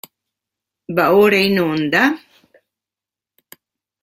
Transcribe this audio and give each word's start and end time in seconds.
Va 0.99 1.05
ora 1.17 1.37
in 1.49 1.59
onda". 1.65 2.03